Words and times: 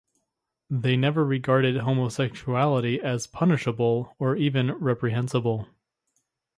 They 0.71 0.97
never 0.97 1.23
regarded 1.23 1.77
homosexuality 1.77 2.99
as 2.99 3.27
punishable 3.27 4.15
or 4.17 4.35
even 4.35 4.71
reprehensible. 4.71 5.67